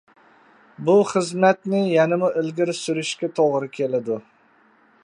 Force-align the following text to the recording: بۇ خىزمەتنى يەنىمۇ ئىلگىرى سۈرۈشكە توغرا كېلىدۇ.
بۇ 0.87 0.95
خىزمەتنى 1.09 1.83
يەنىمۇ 1.97 2.31
ئىلگىرى 2.41 2.77
سۈرۈشكە 2.81 3.31
توغرا 3.41 3.71
كېلىدۇ. 3.79 4.21